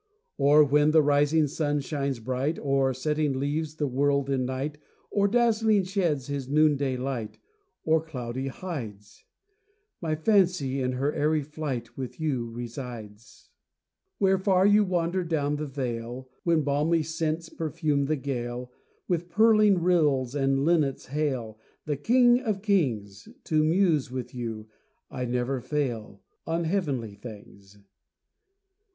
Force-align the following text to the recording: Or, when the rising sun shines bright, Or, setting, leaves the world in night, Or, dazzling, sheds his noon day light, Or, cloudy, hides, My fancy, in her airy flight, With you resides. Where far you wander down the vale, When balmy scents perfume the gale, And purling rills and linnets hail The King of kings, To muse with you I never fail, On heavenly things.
Or, 0.39 0.63
when 0.63 0.89
the 0.89 1.01
rising 1.03 1.45
sun 1.45 1.79
shines 1.81 2.19
bright, 2.19 2.57
Or, 2.57 2.91
setting, 2.91 3.33
leaves 3.37 3.75
the 3.75 3.85
world 3.85 4.31
in 4.31 4.45
night, 4.45 4.79
Or, 5.11 5.27
dazzling, 5.27 5.83
sheds 5.83 6.25
his 6.25 6.49
noon 6.49 6.75
day 6.75 6.97
light, 6.97 7.37
Or, 7.85 8.01
cloudy, 8.01 8.47
hides, 8.47 9.25
My 10.01 10.15
fancy, 10.15 10.81
in 10.81 10.93
her 10.93 11.13
airy 11.13 11.43
flight, 11.43 11.95
With 11.99 12.19
you 12.19 12.49
resides. 12.49 13.51
Where 14.17 14.39
far 14.39 14.65
you 14.65 14.83
wander 14.83 15.23
down 15.23 15.57
the 15.57 15.67
vale, 15.67 16.27
When 16.41 16.63
balmy 16.63 17.03
scents 17.03 17.49
perfume 17.49 18.05
the 18.05 18.15
gale, 18.15 18.71
And 19.07 19.29
purling 19.29 19.83
rills 19.83 20.33
and 20.33 20.65
linnets 20.65 21.05
hail 21.09 21.59
The 21.85 21.97
King 21.97 22.39
of 22.39 22.63
kings, 22.63 23.27
To 23.43 23.63
muse 23.63 24.09
with 24.09 24.33
you 24.33 24.67
I 25.11 25.25
never 25.25 25.61
fail, 25.61 26.23
On 26.47 26.63
heavenly 26.63 27.13
things. 27.13 27.77